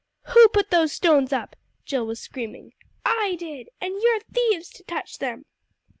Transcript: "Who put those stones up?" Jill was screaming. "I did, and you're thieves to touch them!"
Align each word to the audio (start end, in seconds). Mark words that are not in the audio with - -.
"Who 0.29 0.47
put 0.47 0.71
those 0.71 0.91
stones 0.91 1.31
up?" 1.31 1.55
Jill 1.85 2.07
was 2.07 2.19
screaming. 2.19 2.73
"I 3.05 3.35
did, 3.37 3.69
and 3.79 4.01
you're 4.01 4.21
thieves 4.33 4.69
to 4.71 4.83
touch 4.83 5.19
them!" 5.19 5.45